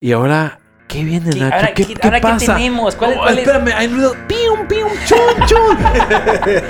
[0.00, 1.54] Y ahora, ¿qué viene, ¿Qué, Nacho?
[1.56, 2.54] ahora, ¿Qué, ¿qué, qué ahora qué pasa?
[2.56, 2.94] tenemos?
[2.94, 4.14] ¿Cuál, Oh, cuál es- espérame, hay ruido.
[4.28, 5.76] ¡Pium, pium, chun, chun!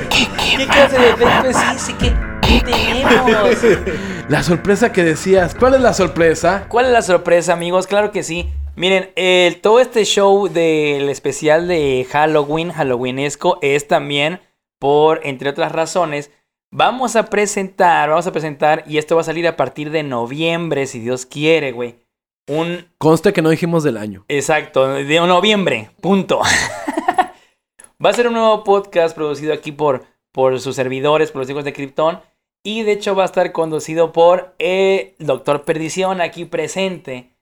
[0.08, 1.96] ¿Qué clase de efecto es ese?
[1.98, 3.58] ¿Qué, qué tenemos?
[4.28, 5.54] La sorpresa que decías.
[5.54, 6.66] ¿Cuál es la sorpresa?
[6.68, 7.86] ¿Cuál es la sorpresa, amigos?
[7.86, 8.48] Claro que sí.
[8.76, 14.40] Miren, el- todo este show del especial de Halloween, Halloweenesco, es también
[14.78, 16.30] por, entre otras razones,
[16.70, 20.86] vamos a presentar, vamos a presentar, y esto va a salir a partir de noviembre,
[20.86, 21.96] si Dios quiere, güey.
[22.48, 24.24] Un Conste que no dijimos del año.
[24.28, 26.40] Exacto, de noviembre, punto.
[28.04, 31.64] Va a ser un nuevo podcast producido aquí por, por sus servidores, por los hijos
[31.64, 32.20] de Krypton.
[32.64, 37.36] Y de hecho va a estar conducido por el Doctor Perdición aquí presente.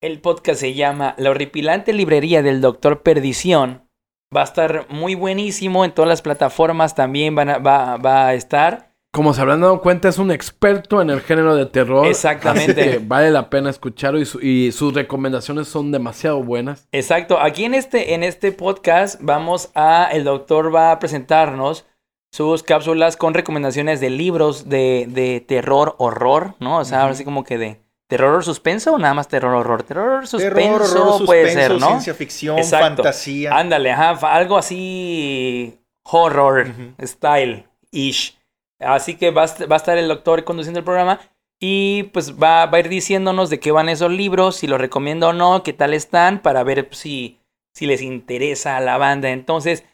[0.00, 3.88] El podcast se llama La horripilante librería del Doctor Perdición.
[4.34, 8.34] Va a estar muy buenísimo en todas las plataformas también van a- va, va a
[8.34, 8.89] estar.
[9.12, 12.06] Como se habrán dado cuenta, es un experto en el género de terror.
[12.06, 12.80] Exactamente.
[12.80, 16.86] Así que vale la pena escucharlo y, su- y sus recomendaciones son demasiado buenas.
[16.92, 21.86] Exacto, aquí en este, en este podcast vamos a, el doctor va a presentarnos
[22.32, 26.78] sus cápsulas con recomendaciones de libros de, de terror, horror, ¿no?
[26.78, 29.82] O sea, ahora sí como que de terror o suspenso o nada más terror, horror.
[29.82, 31.86] Terror, suspenso Terror, horror, puede suspenso, ser, ¿no?
[31.88, 33.02] ciencia ficción, Exacto.
[33.02, 33.56] fantasía.
[33.56, 36.68] Ándale, ajá, algo así horror
[37.02, 38.36] style ish.
[38.80, 41.20] Así que va a, est- va a estar el doctor conduciendo el programa
[41.60, 45.28] y pues va, va a ir diciéndonos de qué van esos libros, si los recomiendo
[45.28, 47.38] o no, qué tal están, para ver si,
[47.74, 49.28] si les interesa a la banda.
[49.30, 49.84] Entonces,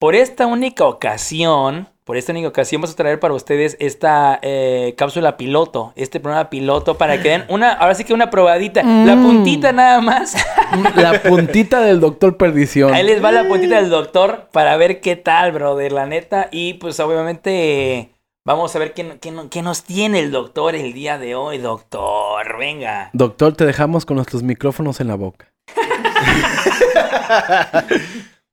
[0.00, 4.94] por esta única ocasión, por esta única ocasión vamos a traer para ustedes esta eh,
[4.96, 9.14] cápsula piloto, este programa piloto, para que den una, ahora sí que una probadita, la
[9.14, 9.22] Mm.
[9.22, 10.34] puntita nada más.
[10.96, 12.94] La puntita del Doctor Perdición.
[12.94, 16.48] Ahí les va la puntita del doctor para ver qué tal, brother, la neta.
[16.50, 18.11] Y pues obviamente
[18.44, 21.58] vamos a ver qué, qué no- qué nos tiene el doctor el día de hoy,
[21.58, 22.58] doctor.
[22.58, 23.10] Venga.
[23.12, 25.52] Doctor, te dejamos con nuestros micrófonos en la boca.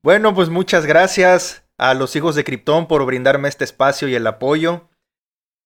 [0.01, 4.25] Bueno, pues muchas gracias a los hijos de Krypton por brindarme este espacio y el
[4.27, 4.87] apoyo.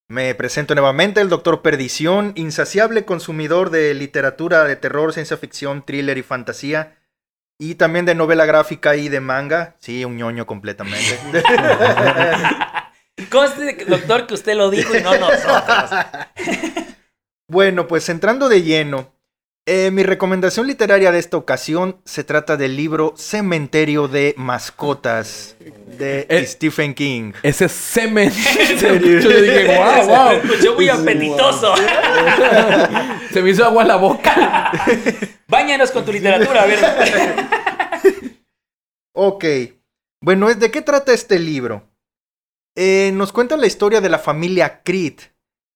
[0.10, 6.18] Me presento nuevamente el Doctor Perdición, insaciable consumidor de literatura de terror, ciencia ficción, thriller
[6.18, 6.98] y fantasía.
[7.60, 9.76] Y también de novela gráfica y de manga.
[9.78, 11.20] Sí, un ñoño completamente.
[13.30, 15.90] Conste, doctor, que usted lo dijo y no nosotros.
[17.50, 19.14] Bueno, pues entrando de lleno,
[19.68, 25.56] eh, mi recomendación literaria de esta ocasión se trata del libro Cementerio de Mascotas
[25.98, 26.46] de Eh.
[26.48, 27.34] Stephen King.
[27.44, 28.32] Ese semen.
[28.82, 30.32] Yo dije, wow, wow.
[30.32, 31.76] Escuchó muy apetitoso.
[33.34, 34.72] Se me hizo agua en la boca.
[35.48, 36.80] Báñanos con tu literatura, a ver.
[39.14, 39.46] Ok,
[40.22, 41.88] bueno, ¿es- ¿de qué trata este libro?
[42.76, 45.20] Eh, nos cuenta la historia de la familia Creed,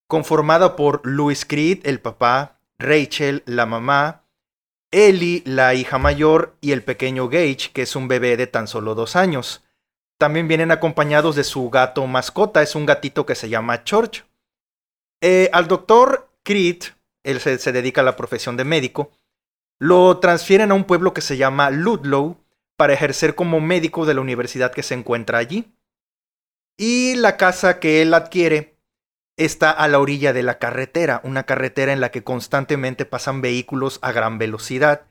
[0.07, 4.23] conformada por Louis Creed, el papá, Rachel, la mamá,
[4.89, 8.95] Ellie, la hija mayor, y el pequeño Gage, que es un bebé de tan solo
[8.95, 9.63] dos años.
[10.17, 14.23] También vienen acompañados de su gato mascota, es un gatito que se llama George.
[15.21, 16.83] Eh, al doctor Creed,
[17.23, 19.11] él se dedica a la profesión de médico,
[19.79, 22.37] lo transfieren a un pueblo que se llama Ludlow
[22.75, 25.71] para ejercer como médico de la universidad que se encuentra allí.
[26.79, 28.77] Y la casa que él adquiere
[29.37, 33.99] está a la orilla de la carretera, una carretera en la que constantemente pasan vehículos
[34.01, 35.07] a gran velocidad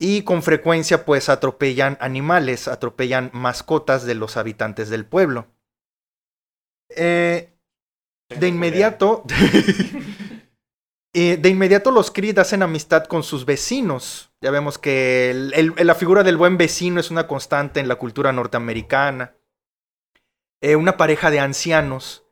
[0.00, 5.46] y con frecuencia pues atropellan animales, atropellan mascotas de los habitantes del pueblo.
[6.90, 7.50] Eh,
[8.28, 9.24] de inmediato,
[11.14, 14.32] eh, de inmediato los Creed hacen amistad con sus vecinos.
[14.40, 17.96] Ya vemos que el- el- la figura del buen vecino es una constante en la
[17.96, 19.34] cultura norteamericana.
[20.64, 22.24] Eh, una pareja de ancianos,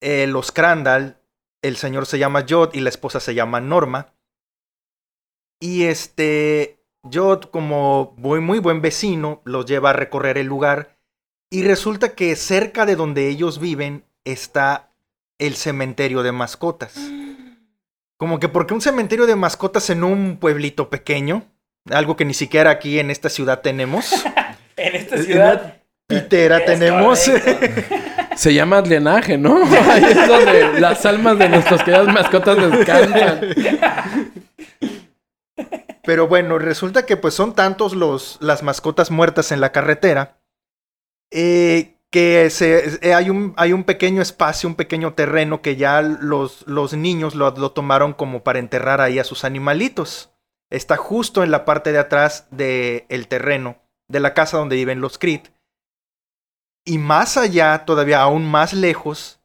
[0.00, 1.18] eh, los Crandall,
[1.60, 4.14] el señor se llama Jod y la esposa se llama Norma.
[5.60, 10.96] Y este, Jod, como muy, muy buen vecino, los lleva a recorrer el lugar.
[11.50, 14.90] Y resulta que cerca de donde ellos viven está
[15.38, 16.94] el cementerio de mascotas.
[18.16, 21.44] Como que porque un cementerio de mascotas en un pueblito pequeño,
[21.90, 24.24] algo que ni siquiera aquí en esta ciudad tenemos.
[24.74, 25.81] En esta ciudad.
[26.06, 27.18] Pitera tenemos.
[28.36, 29.62] Se llama drenaje, ¿no?
[29.90, 33.40] Ahí es donde las almas de nuestras queridas mascotas descansan.
[36.04, 40.38] Pero bueno, resulta que pues son tantos los, las mascotas muertas en la carretera
[41.30, 46.02] eh, que se, eh, hay, un, hay un pequeño espacio, un pequeño terreno que ya
[46.02, 50.30] los, los niños lo, lo tomaron como para enterrar ahí a sus animalitos.
[50.70, 53.76] Está justo en la parte de atrás del terreno,
[54.08, 55.40] de la casa donde viven los Creed.
[56.84, 59.40] Y más allá, todavía aún más lejos,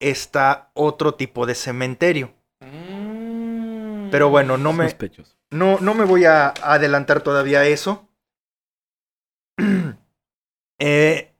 [0.00, 2.32] está otro tipo de cementerio.
[2.60, 4.10] Mm.
[4.10, 4.94] Pero bueno, no me,
[5.50, 8.08] no, no me voy a adelantar todavía a eso.
[10.78, 11.32] Eh,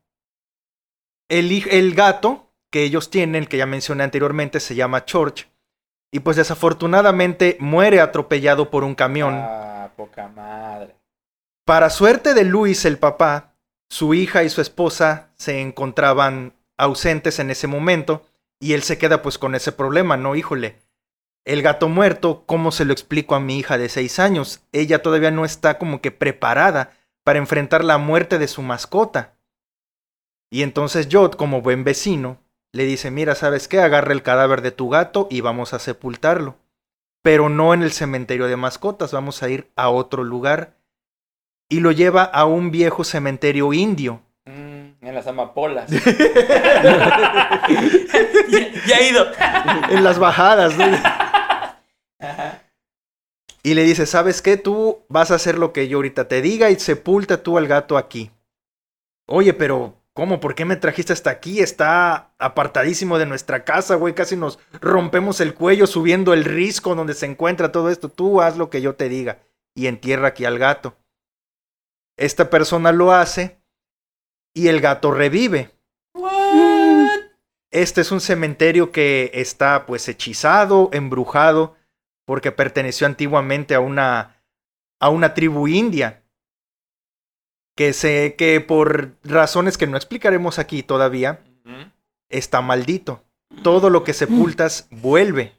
[1.29, 5.45] el, el gato que ellos tienen, que ya mencioné anteriormente, se llama George.
[6.11, 9.35] Y pues desafortunadamente muere atropellado por un camión.
[9.35, 10.97] Ah, poca madre.
[11.67, 13.56] Para suerte de Luis, el papá,
[13.89, 18.27] su hija y su esposa se encontraban ausentes en ese momento
[18.61, 20.35] y él se queda pues con ese problema, ¿no?
[20.35, 20.79] Híjole,
[21.45, 24.63] el gato muerto, ¿cómo se lo explico a mi hija de seis años?
[24.73, 26.91] Ella todavía no está como que preparada
[27.23, 29.37] para enfrentar la muerte de su mascota.
[30.51, 32.39] Y entonces yo, como buen vecino,
[32.73, 33.81] le dice, mira, ¿sabes qué?
[33.81, 36.57] Agarra el cadáver de tu gato y vamos a sepultarlo.
[37.23, 40.76] Pero no en el cementerio de mascotas, vamos a ir a otro lugar
[41.69, 44.23] y lo lleva a un viejo cementerio indio.
[44.45, 45.91] Mm, en las amapolas.
[45.91, 46.01] ya,
[48.87, 49.27] ya he ido.
[49.91, 50.77] En las bajadas.
[50.77, 50.85] ¿no?
[52.21, 52.63] Ajá.
[53.67, 54.57] Y le dice, ¿sabes qué?
[54.57, 57.99] Tú vas a hacer lo que yo ahorita te diga y sepulta tú al gato
[57.99, 58.31] aquí.
[59.27, 60.39] Oye, pero ¿cómo?
[60.39, 61.59] ¿Por qué me trajiste hasta aquí?
[61.59, 64.15] Está apartadísimo de nuestra casa, güey.
[64.15, 68.09] Casi nos rompemos el cuello subiendo el risco donde se encuentra todo esto.
[68.09, 69.41] Tú haz lo que yo te diga
[69.75, 70.95] y entierra aquí al gato.
[72.17, 73.59] Esta persona lo hace
[74.55, 75.71] y el gato revive.
[76.15, 77.09] What?
[77.71, 81.77] Este es un cementerio que está pues hechizado, embrujado,
[82.25, 84.43] porque perteneció antiguamente a una,
[85.01, 86.23] a una tribu india.
[87.77, 91.45] Que, se, que por razones que no explicaremos aquí todavía,
[92.31, 93.23] está maldito.
[93.63, 95.53] Todo lo que sepultas vuelve.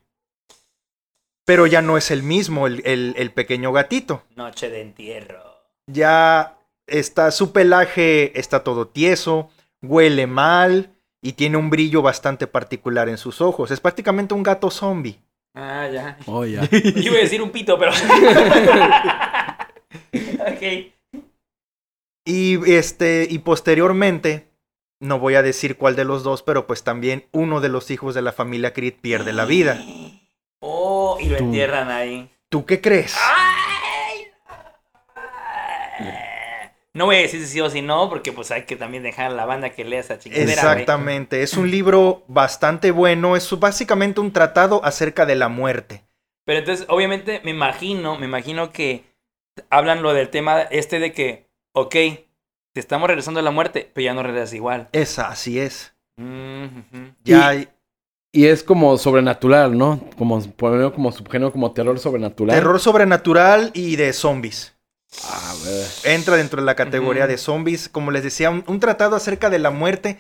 [1.46, 4.24] Pero ya no es el mismo, el, el- el pequeño gatito.
[4.36, 5.47] Noche de entierro.
[5.88, 9.50] Ya está, su pelaje está todo tieso,
[9.82, 10.92] huele mal
[11.22, 13.72] y tiene un brillo bastante particular en sus ojos.
[13.72, 15.20] Es prácticamente un gato zombie.
[15.54, 16.18] Ah, ya.
[16.28, 16.70] Oh, ya.
[16.70, 17.92] Yo iba a decir un pito, pero.
[20.42, 20.94] ok.
[22.26, 24.50] Y este, y posteriormente,
[25.00, 28.14] no voy a decir cuál de los dos, pero pues también uno de los hijos
[28.14, 29.82] de la familia Creed pierde la vida.
[30.60, 32.32] Oh, y lo entierran ahí.
[32.50, 33.16] ¿Tú qué crees?
[33.16, 33.67] ¡Ay!
[36.98, 39.28] No voy a decir si sí o si no, porque pues hay que también dejar
[39.28, 40.46] a la banda que lea esa chingadera.
[40.48, 40.82] güey.
[40.82, 46.08] Exactamente, es un libro bastante bueno, es básicamente un tratado acerca de la muerte.
[46.44, 49.04] Pero entonces, obviamente, me imagino, me imagino que
[49.70, 54.06] hablan lo del tema este de que, ok, te estamos regresando a la muerte, pero
[54.06, 54.90] ya no regresas igual.
[54.92, 55.94] Esa, así es.
[56.16, 56.66] Mm.
[57.24, 57.70] Ya hay
[58.32, 60.00] Y es como sobrenatural, ¿no?
[60.18, 60.42] Como
[60.92, 62.56] como subgénero, como terror sobrenatural.
[62.56, 64.77] terror sobrenatural y de zombies.
[65.24, 65.88] A ver.
[66.04, 67.90] entra dentro de la categoría de zombies.
[67.90, 70.20] Como les decía, un, un tratado acerca de la muerte.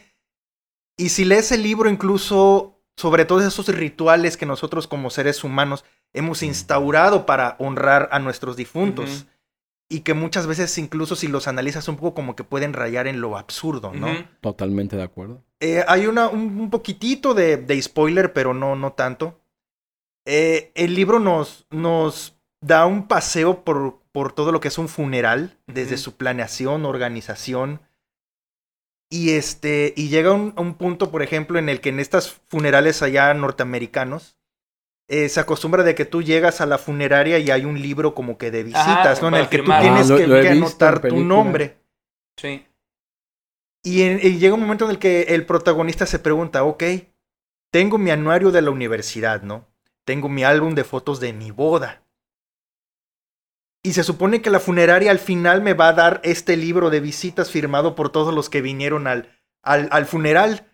[0.98, 5.86] Y si lees el libro, incluso sobre todos esos rituales que nosotros como seres humanos
[6.14, 9.28] hemos instaurado para honrar a nuestros difuntos.
[9.90, 13.22] Y que muchas veces, incluso si los analizas un poco, como que pueden rayar en
[13.22, 14.10] lo absurdo, ¿no?
[14.42, 15.44] Totalmente de acuerdo.
[15.62, 19.40] Eh, hay una, un, un poquitito de, de spoiler, pero no, no tanto.
[20.26, 24.90] Eh, el libro nos, nos da un paseo por, por todo lo que es un
[24.90, 27.82] funeral, desde su planeación, organización.
[29.10, 29.94] Y este.
[29.96, 33.34] Y llega un, a un punto, por ejemplo, en el que en estas funerales allá
[33.34, 34.36] norteamericanos.
[35.10, 38.38] eh, se acostumbra de que tú llegas a la funeraria y hay un libro como
[38.38, 39.30] que de visitas, ¿no?
[39.30, 41.78] En el que tú tienes Ah, lo- que, lo anotar tu nombre.
[42.36, 42.66] Sí.
[43.84, 46.84] Y, en- y llega un momento en el que el protagonista se pregunta, ok,
[47.72, 49.66] tengo mi anuario de la universidad, ¿no?
[50.04, 52.04] Tengo mi álbum de fotos de mi boda.
[53.84, 57.00] Y se supone que la funeraria al final me va a dar este libro de
[57.00, 60.68] visitas firmado por todos los que vinieron al, al, al funeral.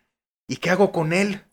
[0.48, 1.43] ¿Y qué hago con él?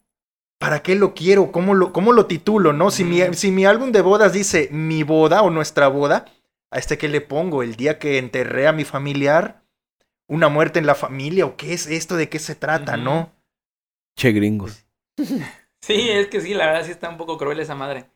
[0.59, 1.53] ¿Para qué lo quiero?
[1.53, 2.73] ¿Cómo lo, cómo lo titulo?
[2.73, 2.91] ¿No?
[2.91, 6.27] Si, mi, si mi álbum de bodas dice mi boda o nuestra boda,
[6.71, 7.63] ¿a este qué le pongo?
[7.63, 9.65] ¿El día que enterré a mi familiar?
[10.29, 11.47] ¿Una muerte en la familia?
[11.47, 12.17] ¿O qué es esto?
[12.17, 12.97] ¿De qué se trata?
[12.97, 13.33] ¿No?
[14.17, 14.87] Che gringos.
[15.83, 18.11] Sí, es que sí, la verdad sí está un poco cruel esa madre.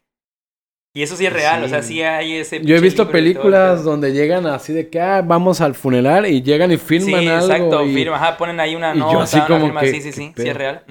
[0.96, 2.00] Y eso sí es real, o sea, Sí.
[2.02, 2.64] hay ese.
[2.64, 6.40] Yo he visto todo películas donde llegan así de que ah, vamos al funeral y
[6.40, 7.46] llegan y firman sí, algo.
[7.52, 10.00] exacto, y- firma, ajá, ponen ahí una yo nota, así una como firma, que, sí,
[10.00, 10.84] sí, ¿qué sí, sí es real.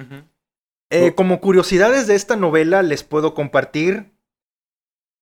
[0.90, 4.12] Eh, como curiosidades de esta novela les puedo compartir.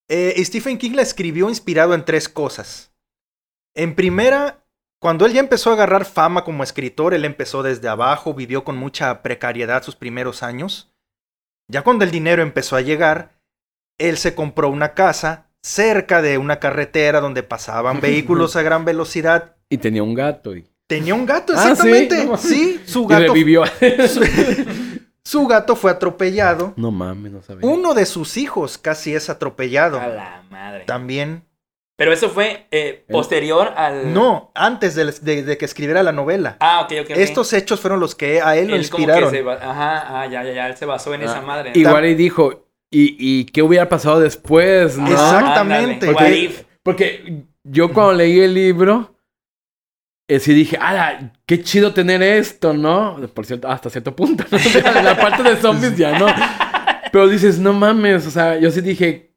[0.09, 2.93] Eh, Stephen King la escribió inspirado en tres cosas.
[3.75, 4.65] En primera,
[5.01, 8.77] cuando él ya empezó a agarrar fama como escritor, él empezó desde abajo, vivió con
[8.77, 10.93] mucha precariedad sus primeros años.
[11.69, 13.41] Ya cuando el dinero empezó a llegar,
[13.99, 19.57] él se compró una casa cerca de una carretera donde pasaban vehículos a gran velocidad.
[19.69, 21.69] Y tenía un gato y, Tenía un gato, Ah, ¿sí?
[21.71, 22.25] exactamente.
[22.27, 22.37] No.
[22.37, 23.63] sí, su y gato, revivió.
[25.25, 26.75] su gato fue atropellado.
[26.77, 27.69] no mames, no sabía.
[27.69, 29.99] Uno de sus hijos casi es atropellado.
[30.01, 30.85] A la madre.
[30.85, 31.45] También
[31.97, 34.13] Pero eso fue eh, posterior al.
[34.13, 36.57] No, antes de, de- de que escribiera la novela.
[36.61, 37.11] Ah, ok, ok.
[37.17, 39.31] Estos hechos fueron los que a él lo Él como que inspiraron.
[39.31, 40.67] se ba- Ajá, ah, ya, ya, ya.
[40.67, 41.73] Él se basó en esa Ah, madre.
[41.75, 44.97] Igual y dijo, ¿y, ¿y qué hubiera pasado después?
[44.99, 45.09] ¿no?
[45.11, 46.07] Exactamente.
[46.85, 49.17] Porque- yo cuando leí el libro,
[50.29, 53.17] eh, sí dije, ¡ah, qué chido tener esto, ¿no?
[53.35, 54.45] Por cierto, hasta cierto punto.
[54.51, 54.59] ¿no?
[55.03, 56.27] la parte de zombies ya no.
[57.13, 59.35] Pero dices, no mames, o sea, yo sí dije,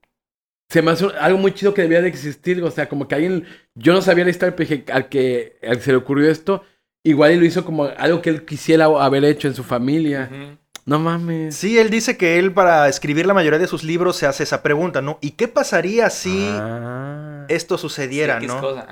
[0.70, 3.16] se me hace un- algo muy chido que debía de existir, o sea, como que
[3.16, 3.46] alguien,
[3.76, 6.64] yo no sabía la historia, pero dije, al que, al que se le ocurrió esto,
[7.04, 10.30] igual y lo hizo como algo que él quisiera haber hecho en su familia.
[10.32, 10.58] Ujú.
[10.86, 11.56] No mames.
[11.56, 14.62] Sí, él dice que él para escribir la mayoría de sus libros se hace esa
[14.62, 15.18] pregunta, ¿no?
[15.20, 18.62] ¿Y qué pasaría si Ah, esto sucediera, Sí, no?
[18.62, 18.88] cosa,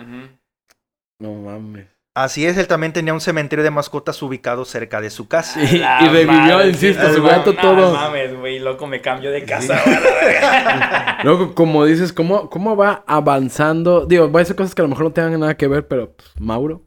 [1.19, 1.87] no mames.
[2.15, 5.59] Así es, él también tenía un cementerio de mascotas ubicado cerca de su casa.
[5.63, 7.93] Y- revivió, madre, insisto, sí, su no, gato no, todo.
[7.93, 9.79] mames, güey, loco, me cambio de casa.
[9.85, 11.17] verga.
[11.23, 14.05] Luego, como dices, ¿cómo, ¿cómo va avanzando?
[14.05, 16.11] Digo, va a ser cosas que a lo mejor no tengan nada que ver, pero
[16.13, 16.83] pues, Mauro.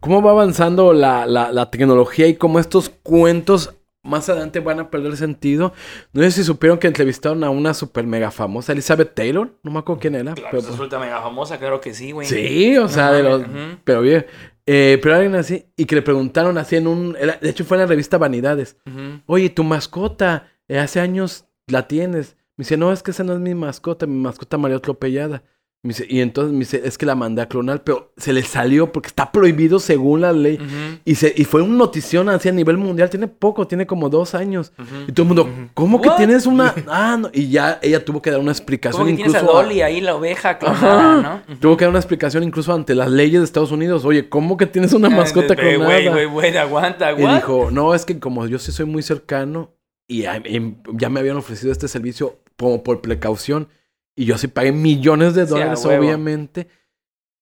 [0.00, 4.90] ¿Cómo va avanzando la, la, la tecnología y cómo estos cuentos más adelante van a
[4.90, 5.72] perder sentido?
[6.12, 9.52] No sé si supieron que entrevistaron a una super mega famosa, Elizabeth Taylor.
[9.62, 10.34] No me acuerdo quién era.
[10.34, 12.28] Claro, pero- pues, resulta mega famosa, claro que sí, güey.
[12.28, 13.40] sí, o sea, No de los...
[13.48, 13.78] mames, ujú.
[13.84, 14.26] Pero bien.
[14.66, 17.12] Eh, pero alguien así, y que le preguntaron así en un...
[17.14, 18.76] De hecho, fue en la revista Vanidades.
[18.86, 19.20] Ujú.
[19.26, 22.36] Oye, tu mascota, eh, hace años la tienes.
[22.56, 25.42] Me dice, no, es que esa no es mi mascota, mi mascota María atropellada.
[25.84, 28.42] Me dice, y entonces me dice, es que la mandé a clonar, pero se le
[28.42, 30.58] salió porque está prohibido según la ley.
[31.04, 34.34] Y, se, y fue una notición así a nivel mundial, tiene poco, tiene como dos
[34.34, 34.72] años.
[34.78, 34.88] Ujú.
[35.08, 36.16] Y todo el mundo, ¿cómo que What?
[36.16, 36.74] tienes una...?
[36.88, 37.28] Ah, no.
[37.34, 39.62] Y ya ella tuvo que dar una explicación Como que tienes a incluso...
[39.62, 41.42] Dolly ahí, la oveja clonada, Ajá.
[41.46, 41.56] ¿no?
[41.58, 44.06] Tuvo que dar una explicación incluso ante las leyes de Estados Unidos.
[44.06, 45.84] Oye, ¿cómo que tienes una mascota clonada?
[45.84, 49.74] Güey, güey, güey, aguanta, Y dijo, no, es que como yo sí soy muy cercano
[50.08, 53.68] y ya, em- ya me habían ofrecido este servicio como por precaución
[54.16, 56.68] y yo sí pagué millones de dólares, obviamente.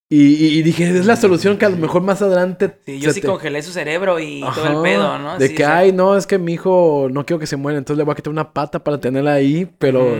[0.09, 2.77] Y, dije, es la solución que a lo mejor más adelante...
[2.85, 5.39] Sí, yo sí te- congelé su cerebro y todo el pedo, ¿no?
[5.39, 7.55] De Sí, que, o sea, ay, no, es que mi hijo no quiero que se
[7.57, 10.15] muera, entonces le voy a quitar una pata para tenerla ahí, pero...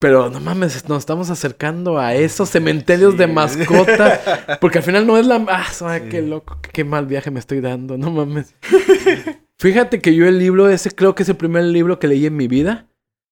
[0.00, 3.18] Pero no mames, nos estamos acercando a esos cementerios Sí.
[3.18, 4.20] de mascotas.
[4.60, 5.42] Porque al final no es la.
[5.48, 5.84] Ah, Sí.
[6.10, 8.54] qué loco, qué mal viaje me estoy dando, no mames.
[9.58, 12.36] Fíjate que yo el libro, ese creo que es el primer libro que leí en
[12.36, 12.86] mi vida.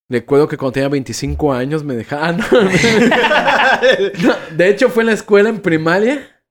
[0.09, 2.39] Recuerdo que cuando tenía 25 años me dejaban.
[4.23, 6.41] No, de hecho, fue en la escuela en primaria.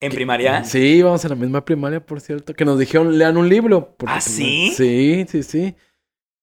[0.00, 0.64] ¿En primaria?
[0.64, 2.54] Sí, íbamos a la misma primaria, por cierto.
[2.54, 3.94] Que nos dijeron, lean un libro.
[4.00, 4.72] ¿Ah, pues, sí?
[4.76, 5.74] Sí, sí, sí.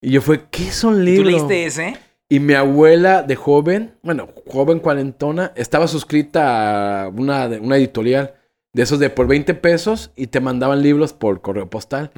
[0.00, 1.24] Y yo fue, ¿qué es un ¿Y libro?
[1.24, 1.96] ¿Tú leíste ese?
[2.28, 8.34] Y mi abuela de joven, bueno, joven cuarentona, estaba suscrita a una editorial
[8.72, 12.10] de esos de por 20 pesos y te mandaban libros por correo postal.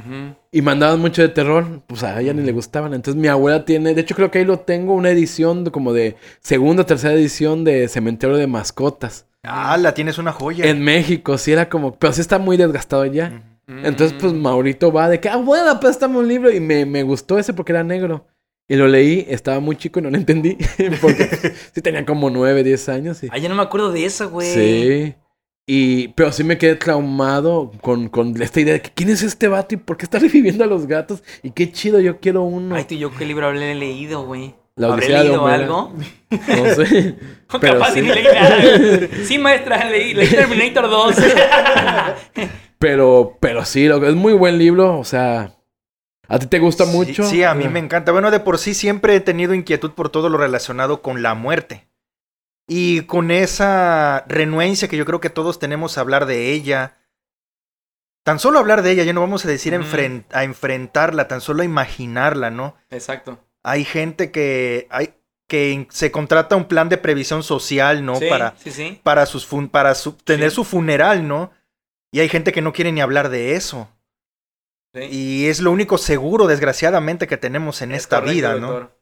[0.51, 2.93] Y mandaban mucho de terror, pues a ella ni le gustaban.
[2.95, 5.93] Entonces mi abuela tiene, de hecho creo que ahí lo tengo, una edición de- como
[5.95, 9.27] de segunda o tercera edición de Cementerio de Mascotas.
[9.45, 10.67] ah, la tienes una joya.
[10.67, 13.43] En México, sí era como, pero sí está muy desgastado ya.
[13.67, 16.51] Entonces, pues Maurito va de que, abuela, préstame un libro.
[16.53, 18.27] Y me, me gustó ese porque era negro.
[18.69, 20.59] Y lo leí, estaba muy chico y no lo entendí.
[21.01, 21.25] porque
[21.75, 23.23] sí tenía como 9, 10 años.
[23.23, 24.53] Y, Ay, yo no me acuerdo de eso, güey.
[24.53, 25.15] sí.
[25.67, 29.47] Y, pero sí me quedé traumado con, con esta idea de que quién es este
[29.47, 31.23] vato y por qué está reviviendo a los gatos.
[31.43, 32.75] Y qué chido, yo quiero uno.
[32.75, 34.55] Ay, tú y yo qué libro habré leído, güey.
[34.75, 35.93] La ¿Habré leído algo?
[36.31, 37.15] No sé.
[37.61, 38.01] pero Capaz sí.
[38.01, 38.57] ni leí nada.
[39.25, 41.17] Sí, maestra, leí, leí Terminator 2.
[42.79, 44.99] Pero, pero sí, lo- es muy buen libro.
[44.99, 45.55] O sea,
[46.27, 47.23] ¿a ti te gusta Sí, mucho?
[47.25, 48.13] Sí, a mí me encanta.
[48.13, 51.87] Bueno, de por sí siempre he tenido inquietud por todo lo relacionado con la muerte.
[52.69, 56.97] Y con esa renuencia que yo creo que todos tenemos a hablar de ella.
[58.25, 61.63] Tan solo hablar de ella, ya no vamos a decir enfren- a enfrentarla, tan solo
[61.63, 62.77] a imaginarla, ¿no?
[62.91, 63.39] Exacto.
[63.65, 65.15] Hay gente que, hay,
[65.49, 68.15] que se contrata un plan de previsión social, ¿no?
[68.17, 69.01] Sí, Para, sí, sí.
[69.03, 71.51] para, sus fun- para su- tener su funeral, ¿no?
[72.13, 73.89] Y hay gente que no quiere ni hablar de eso.
[74.95, 75.01] sí.
[75.11, 78.71] Y es lo único seguro, desgraciadamente, que tenemos en Es esta correcto, vida, ¿no?
[78.73, 79.02] doctor.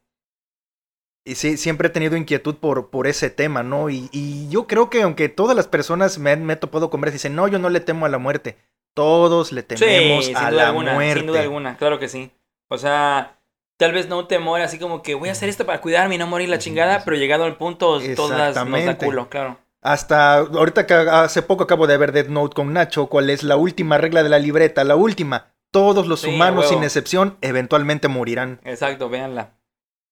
[1.23, 3.89] Y sí, siempre he tenido inquietud por, por ese tema, ¿no?
[3.89, 6.99] Y, y yo creo que aunque todas las personas me, han- me he topado con
[7.01, 8.57] veces dicen, no, yo no le temo a la muerte.
[8.95, 11.19] Todos le tememos sí, a la alguna, muerte.
[11.19, 12.31] sin duda alguna, claro que sí.
[12.69, 13.39] O sea,
[13.77, 16.17] tal vez no un temor así como que voy a hacer esto para cuidarme y
[16.17, 19.59] no morir la chingada, pero llegado al punto todas nos da culo, claro.
[19.83, 23.57] Hasta ahorita que hace poco acabo de ver Dead Note con Nacho, ¿cuál es la
[23.57, 24.83] última regla de la libreta?
[24.83, 25.53] La última.
[25.71, 26.73] Todos los Sí, humanos, huevo.
[26.73, 28.59] sin excepción, eventualmente morirán.
[28.63, 29.53] Exacto, véanla.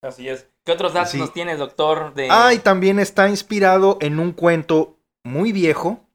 [0.01, 0.47] Así es.
[0.69, 1.17] ¿Qué otros datos Sí.
[1.17, 2.13] nos tienes, doctor?
[2.13, 2.27] De...
[2.29, 6.05] Ah, y también está inspirado en un cuento muy viejo.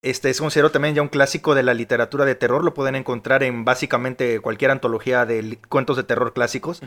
[0.00, 2.62] Este es considerado también ya un clásico de la literatura de terror.
[2.62, 6.82] Lo pueden encontrar en básicamente cualquier antología de cuentos de terror clásicos.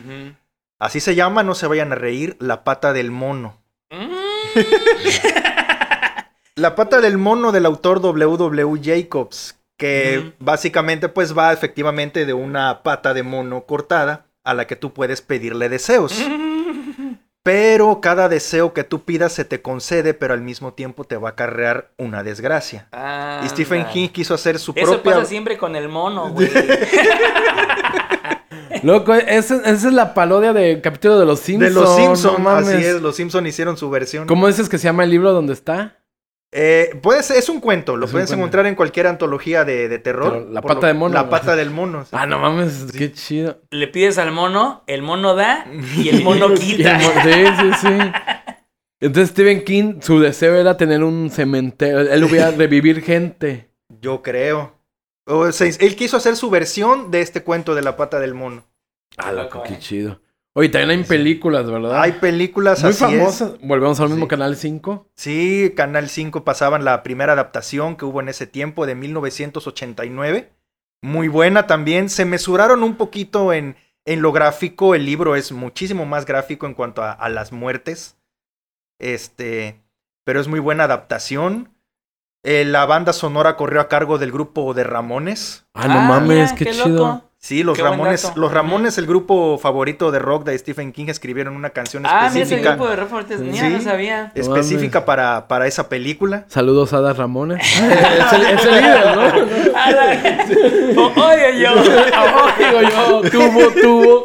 [0.78, 3.60] Así se llama, no se vayan a reír, La pata del mono.
[3.90, 4.14] Mm.
[6.56, 8.80] La pata del mono del autor W.W.
[8.82, 14.76] Jacobs, que básicamente pues va efectivamente de una pata de mono cortada a la que
[14.76, 16.18] tú puedes pedirle deseos.
[17.48, 21.30] Pero cada deseo que tú pidas se te concede, pero al mismo tiempo te va
[21.30, 22.88] a acarrear una desgracia.
[22.92, 23.92] Ah, Y Stephen anda.
[23.94, 25.14] King quiso hacer su Eso propia...
[25.14, 26.50] pasa siempre con el mono, güey.
[28.82, 31.74] Loco, esa, esa es la parodia del capítulo de los Simpsons.
[31.74, 32.68] De los Simpsons, no mames.
[32.68, 34.26] así es, los Simpsons hicieron su versión.
[34.26, 35.96] ¿Cómo dices que se llama el libro donde está?
[36.50, 38.40] Eh, puede ser- es un cuento, lo Es puedes cuento.
[38.42, 40.32] encontrar en cualquier antología de, de terror.
[40.32, 42.04] Pero la pata de mono, La pata del mono.
[42.04, 42.10] sí.
[42.12, 43.60] Ah, no mames, qué chido.
[43.70, 46.98] Le pides al mono, el mono da y el mono el quita.
[47.00, 48.12] Sí, sí, sí.
[49.00, 52.00] Entonces Stephen King, su deseo era tener un cementerio.
[52.00, 53.70] Él hubiera revivir gente.
[54.00, 54.74] Yo creo.
[55.26, 58.64] O sea, él quiso hacer su versión de este cuento de la pata del mono.
[59.18, 60.20] Ah, loco, qué chido.
[60.58, 62.00] Oye, también hay películas, ¿verdad?
[62.02, 63.10] Hay películas Muy así es.
[63.10, 63.52] famosas.
[63.62, 64.28] Volvemos al mismo Sí.
[64.28, 65.06] canal 5.
[65.14, 70.52] Sí, Canal 5 pasaban la primera adaptación que hubo en ese tiempo de 1989.
[71.00, 72.08] Muy buena también.
[72.10, 74.96] Se mesuraron un poquito en, en lo gráfico.
[74.96, 78.16] El libro es muchísimo más gráfico en cuanto a, a las muertes.
[78.98, 79.80] Este,
[80.24, 81.72] pero es muy buena adaptación.
[82.44, 85.66] Eh, la banda sonora corrió a cargo del grupo de Ramones.
[85.74, 87.27] Ah, no mames, mira, qué, chido.
[87.40, 91.54] Sí, los Qué Ramones, los Ramones, el grupo favorito de rock de Stephen King, escribieron
[91.54, 93.72] una canción Ah, mira ese específica, grupo de rock Mira, Sí.
[93.74, 94.32] no sabía.
[94.34, 96.46] No específica para, para esa película.
[96.48, 97.60] Saludos a Das Ramones.
[97.80, 99.72] es, el, es el líder, ¿no?
[99.76, 100.46] Ah, la-
[101.00, 101.74] O- Oye, yo.
[102.58, 104.24] Digo yo, tuvo, tuvo.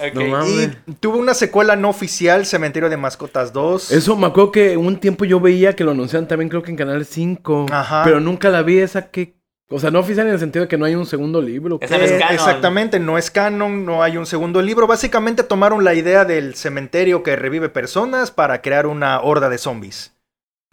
[0.00, 0.14] Ok.
[0.14, 0.70] No mames.
[0.88, 3.92] Y tuvo una secuela no oficial, Cementerio de Mascotas 2.
[3.92, 6.76] Eso me acuerdo que un tiempo yo veía que lo anunciaban también, creo que en
[6.76, 7.66] Canal 5.
[7.70, 8.02] Ajá.
[8.04, 9.36] Pero nunca la vi esa que.
[9.74, 11.78] O sea, no oficial en el sentido de que no hay un segundo libro.
[11.80, 12.34] No es canon.
[12.34, 14.86] Exactamente, no es canon, no hay un segundo libro.
[14.86, 20.14] Básicamente tomaron la idea del cementerio que revive personas para crear una horda de zombies.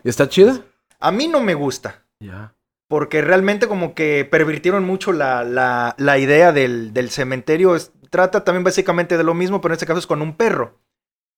[0.03, 0.59] ¿Y está chida?
[0.99, 2.03] A mí no me gusta.
[2.19, 2.53] Ya.
[2.87, 7.75] Porque realmente como que pervirtieron mucho la, la, la idea del, del cementerio.
[7.75, 10.77] Es- trata también básicamente de lo mismo, pero en este caso es con un perro.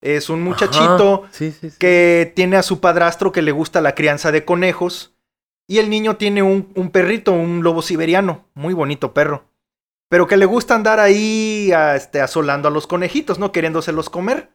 [0.02, 1.32] Es un muchachito Ajá.
[1.32, 1.78] Sí, sí, sí.
[1.80, 5.13] que tiene a su padrastro que le gusta la crianza de conejos.
[5.68, 8.46] Y el niño tiene un, un perrito, un lobo siberiano.
[8.54, 9.46] Muy bonito perro.
[10.10, 13.52] Pero que le gusta andar ahí a, este, asolando a los conejitos, ¿no?
[13.52, 14.52] Queriéndoselos comer.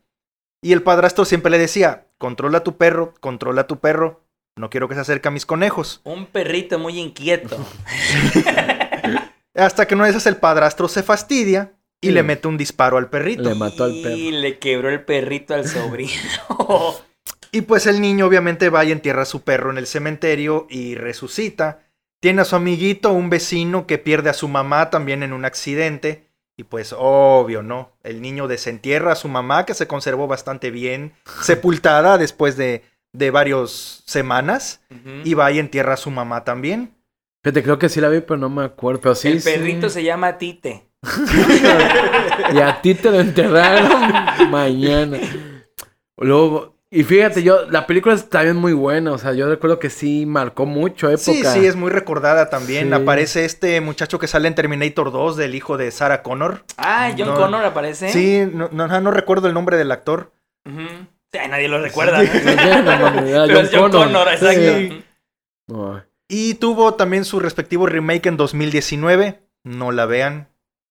[0.63, 4.23] Y el padrastro siempre le decía, controla tu perro, controla tu perro.
[4.57, 6.01] No quiero que se acerque a mis conejos.
[6.05, 7.57] Un perrito muy inquieto.
[9.55, 12.13] Hasta que una vez el padrastro se fastidia y Sí.
[12.13, 13.43] le mete un disparo al perrito.
[13.43, 14.17] Le mató al perro.
[14.17, 16.13] Y le quebró el perrito al sobrino.
[17.53, 20.95] Y pues el niño obviamente va y entierra a su perro en el cementerio y
[20.95, 21.81] resucita.
[22.21, 26.27] Tiene a su amiguito, un vecino que pierde a su mamá también en un accidente.
[26.57, 27.93] Y pues obvio, ¿no?
[28.03, 32.83] El niño desentierra a su mamá que se conservó bastante bien, sepultada después de,
[33.13, 34.81] de varias semanas.
[35.25, 36.95] Y va y entierra a su mamá también.
[37.45, 39.01] Fíjate, creo que sí la vi, pero no me acuerdo.
[39.01, 39.51] Pero sí, el sí.
[39.51, 40.89] perrito se llama Tite.
[42.53, 45.19] Y a ti te lo enterraron mañana.
[46.17, 49.13] Luego, y fíjate, yo, la película es también muy buena.
[49.13, 51.23] O sea, yo recuerdo que sí marcó mucho época.
[51.23, 52.89] Sí, sí, es muy recordada también.
[52.89, 52.95] Sí.
[52.95, 56.65] Aparece este muchacho que sale en Terminator 2 del hijo de Sarah Connor.
[56.79, 57.35] Ah, John No.
[57.35, 58.11] Connor aparece.
[58.11, 60.33] Sí, no, no, no recuerdo el nombre del actor.
[60.65, 62.21] Sí, nadie lo recuerda.
[62.23, 65.05] Sí, es John Connor, exacto.
[66.29, 69.41] Y tuvo también su respectivo remake en 2019.
[69.65, 70.49] No la vean.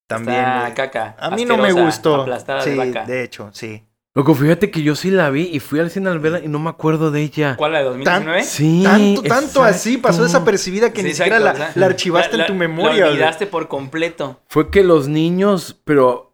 [0.08, 0.40] También.
[0.40, 1.16] Está caca.
[1.20, 2.22] a mí no me gustó.
[2.22, 3.06] Aplastada Sí, de vaca.
[3.06, 3.84] de hecho, sí.
[4.18, 6.58] Loco, fíjate que yo sí la vi y fui al cine al verla y no
[6.58, 7.56] me acuerdo de ella.
[7.56, 8.44] ¿Cuál, la de 2019?
[8.44, 8.82] Sí.
[8.84, 12.44] tanto, tanto así pasó desapercibida que Sí, ni siquiera la, o sea, la archivaste la-
[12.44, 13.06] en tu la- memoria.
[13.06, 14.40] La olvidaste por completo.
[14.50, 16.34] Fue que los niños, pero.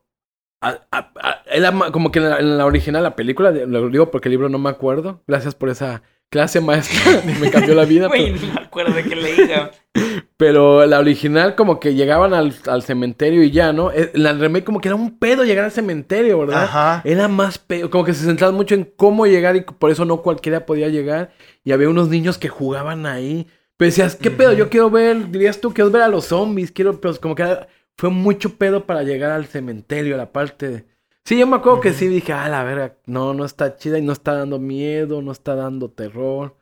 [0.61, 3.89] a- a- a- era ma- como que en la, en la original, la película, lo
[3.89, 5.21] digo porque el libro no me acuerdo.
[5.27, 8.07] Gracias por esa clase maestra, me cambió la vida.
[8.07, 9.53] Güey, pero, no me acuerdo de qué le dije.
[10.37, 13.91] pero la original, como que llegaban al, al cementerio y ya, ¿no?
[13.91, 16.63] Eh, La remake, como que era un pedo llegar al cementerio, ¿verdad?
[16.63, 17.01] Ajá.
[17.05, 20.23] Era más pedo, como que se centraban mucho en cómo llegar y por eso no
[20.23, 21.31] cualquiera podía llegar.
[21.63, 23.47] Y había unos niños que jugaban ahí.
[23.77, 24.53] Pero decías, ¿qué pedo?
[24.53, 27.67] Yo quiero ver, dirías tú, quiero ver a los zombies, quiero, pero como que era-
[27.95, 30.85] fue mucho pedo para llegar al cementerio, la parte de...
[31.25, 34.01] Sí, yo me acuerdo que sí dije, ah, la verga, no, no está chida y
[34.01, 36.57] no está dando miedo, no está dando terror.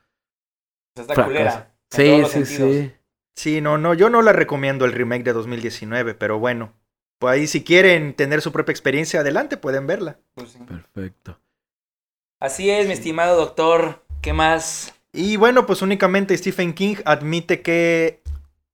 [0.95, 1.26] Está Fracaso.
[1.26, 1.76] culera.
[1.89, 2.76] Sí, sí, sentidos.
[2.76, 2.93] sí.
[3.36, 6.74] Sí, no, no, yo no la recomiendo el remake de 2019, pero bueno.
[7.19, 10.19] Pues ahí si quieren tener su propia experiencia, adelante, pueden verla.
[10.34, 10.60] Pues sí.
[10.67, 11.39] Perfecto.
[12.39, 14.04] Así es, mi estimado doctor.
[14.21, 14.93] ¿Qué más?
[15.13, 18.21] Y bueno, pues únicamente Stephen King admite que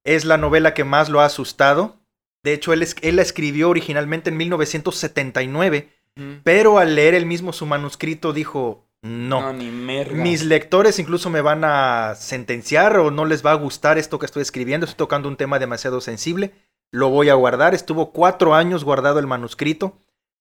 [0.04, 1.97] es la novela que más lo ha asustado.
[2.42, 6.26] De hecho, él, es- él la escribió originalmente en 1979, Ujú.
[6.44, 9.40] pero al leer él mismo su manuscrito dijo, No.
[9.40, 9.70] No, ni.
[9.70, 14.26] Mis lectores incluso me van a sentenciar o no les va a gustar esto que
[14.26, 14.84] estoy escribiendo.
[14.86, 16.52] Estoy tocando un tema demasiado sensible.
[16.90, 17.74] Lo voy a guardar.
[17.74, 19.98] Estuvo cuatro años guardado el manuscrito.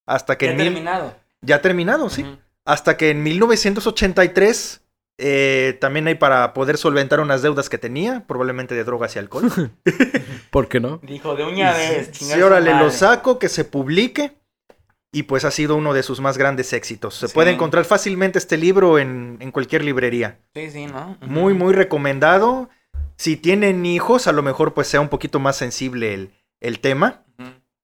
[0.08, 0.66] Hasta que Ya en mil...
[0.68, 1.16] terminado.
[1.42, 2.26] Ya terminado, sí.
[2.66, 4.82] Hasta que en 1983
[5.18, 9.52] eh, también hay para poder solventar unas deudas que tenía, probablemente de drogas y alcohol.
[10.52, 11.00] ¿Por qué no?
[11.04, 12.10] Dijo, de una vez.
[12.14, 14.38] Sí, su órale, lo saco, que se publique.
[15.12, 17.16] Y pues ha sido uno de sus más grandes éxitos.
[17.16, 17.34] Se Sí.
[17.34, 20.38] puede encontrar fácilmente este libro en, en cualquier librería.
[20.54, 21.18] Sí, sí, ¿no?
[21.22, 22.70] Muy, muy recomendado.
[23.16, 27.24] Si tienen hijos, a lo mejor pues sea un poquito más sensible el, el tema.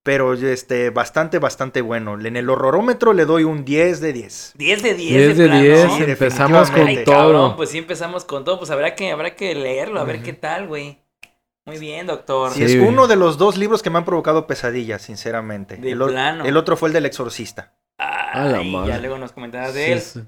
[0.04, 2.20] Pero este, bastante, bastante bueno.
[2.20, 4.54] En el horrorómetro le doy un 10 de 10.
[4.58, 5.12] 10 de 10.
[5.28, 5.62] 10 de plano.
[5.62, 7.16] 10, Sí, empezamos con todo.
[7.16, 8.60] Cabrón, pues sí empezamos con todo.
[8.60, 11.00] Pues habrá que, habrá que leerlo, a ver qué tal, güey.
[11.66, 12.52] Muy bien, doctor.
[12.52, 12.90] Sí, Sí, es güey.
[12.90, 15.78] uno de los dos libros que me han provocado pesadillas, sinceramente.
[15.78, 16.44] De el, plano.
[16.44, 17.74] el otro fue el del exorcista.
[17.98, 18.90] A la Ay, madre.
[18.92, 20.02] ya luego nos comentarás de Sí, él.
[20.02, 20.20] sí.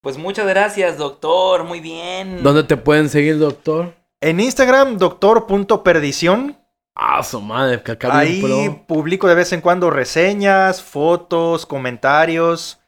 [0.00, 1.62] Pues muchas gracias, doctor.
[1.62, 2.42] Muy bien.
[2.42, 3.94] ¿Dónde te pueden seguir, doctor?
[4.20, 6.58] En Instagram, doctor.perdición.
[6.98, 8.86] Ah, su madre, que acá Ahí pro.
[8.86, 12.80] publico de vez en cuando reseñas, fotos, comentarios.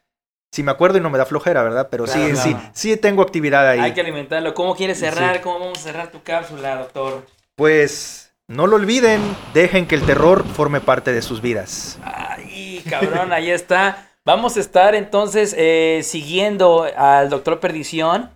[0.51, 1.89] Si me acuerdo y no me da flojera, ¿verdad?
[1.91, 3.81] Pero Claro, sí, sí, sí tengo actividad ahí.
[3.81, 4.55] Hay que alimentarlo.
[4.55, 5.37] ¿Cómo quieres cerrar?
[5.37, 5.43] Sí.
[5.43, 7.27] ¿Cómo vamos a cerrar tu cápsula, doctor?
[7.55, 9.21] Pues no lo olviden,
[9.53, 11.99] dejen que el terror forme parte de sus vidas.
[12.03, 14.09] Ay, cabrón, ahí está.
[14.25, 18.31] Vamos a estar entonces eh, siguiendo al doctor Perdición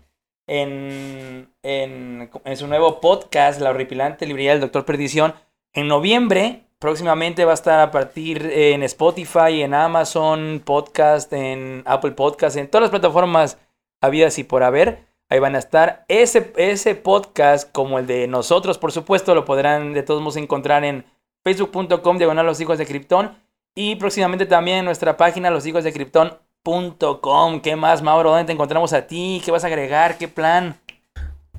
[0.46, 5.34] en, en, en su nuevo podcast, La horripilante librería del doctor Perdición.
[5.74, 12.12] En noviembre, próximamente va a estar a partir en Spotify, en Amazon Podcast, en Apple
[12.12, 13.56] Podcast, en todas las plataformas
[14.02, 15.06] habidas y por haber.
[15.30, 16.04] Ahí van a estar.
[16.08, 20.84] Ese, ese podcast, como el de nosotros, por supuesto, lo podrán de todos modos encontrar
[20.84, 21.06] en
[21.42, 23.34] facebook.com diagonal los hijos de Krypton
[23.74, 27.60] y próximamente también en nuestra página loshijosdekrypton.com.
[27.62, 28.32] ¿Qué más, Mauro?
[28.32, 29.40] ¿Dónde te encontramos a ti?
[29.42, 30.18] ¿Qué vas a agregar?
[30.18, 30.81] ¿Qué plan?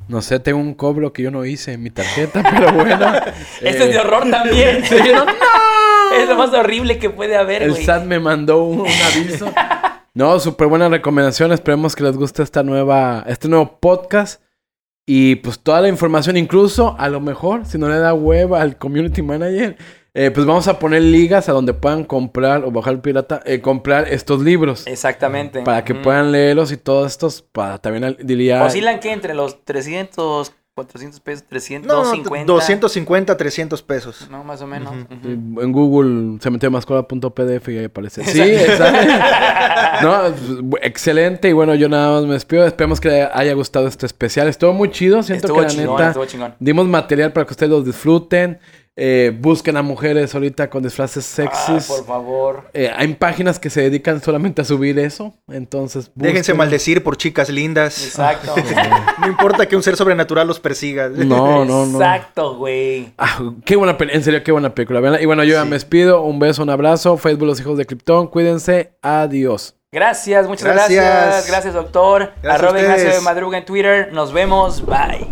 [0.08, 3.06] No sé, tengo un cobro que yo no hice en mi tarjeta, pero bueno.
[3.62, 4.84] Este es de Eh, horror también.
[4.86, 5.26] sí, no,
[6.18, 7.84] Es lo más horrible que puede haber, El güey.
[7.86, 9.52] SAT me mandó un, un aviso.
[10.14, 11.52] No, súper buena recomendación.
[11.52, 14.42] Esperemos que les guste esta nueva, este nuevo podcast.
[15.06, 18.78] Y pues toda la información, incluso a lo mejor, si no le da hueva al
[18.78, 19.76] community manager,
[20.16, 23.62] eh, pues vamos a poner ligas a donde puedan comprar o bajar el pirata, eh,
[23.62, 24.86] comprar estos libros.
[24.86, 25.62] Exactamente.
[25.62, 28.64] Para que puedan leerlos y todos estos, para también diría...
[28.64, 32.52] Oscilan que entre los 300, 400 pesos, 300, No, 250.
[32.52, 34.28] 250, 300 pesos.
[34.32, 34.92] No, más o menos.
[35.24, 38.24] En Google se metió mascola.pdf y ahí aparece.
[38.26, 39.14] Sí, exacto.
[40.02, 40.36] no,
[40.70, 41.50] pues, excelente.
[41.50, 42.66] Y bueno, yo nada más me despido.
[42.66, 44.48] Esperemos que les haya gustado este especial.
[44.48, 45.22] Estuvo muy chido.
[45.22, 46.56] Siento Estuvo que la chingón, neta estuvo chingón.
[46.60, 48.60] dimos material para que ustedes los disfruten.
[48.96, 51.88] Eh, busquen a mujeres ahorita con disfraces Ah, sexys.
[51.88, 52.70] por favor.
[52.74, 55.34] Eh, hay páginas que se dedican solamente a subir eso.
[55.52, 58.04] Entonces, Déjense maldecir por chicas lindas.
[58.06, 58.54] Exacto.
[59.20, 61.08] No importa que un ser sobrenatural los persiga.
[61.10, 61.98] No, no, no.
[61.98, 63.14] Exacto, güey.
[63.18, 65.00] Ah, qué buena película, en serio, qué buena película.
[65.00, 65.22] Véanla.
[65.22, 65.70] Y bueno, yo ya Sí.
[65.70, 66.22] me despido.
[66.24, 67.18] Un beso, un abrazo.
[67.18, 68.28] Facebook Los Hijos de Krypton.
[68.28, 68.94] Cuídense.
[69.02, 69.76] Adiós.
[69.92, 71.06] Gracias, muchas Gracias.
[71.06, 71.48] gracias.
[71.48, 72.34] Gracias, doctor.
[72.42, 73.22] Gracias a Arroba Ignacio de.
[73.22, 74.12] Madruga en Twitter.
[74.12, 74.86] Nos vemos.
[74.86, 75.28] Bye.